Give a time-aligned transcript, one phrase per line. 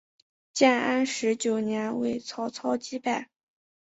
[0.51, 3.29] 建安十九年为曹操击败。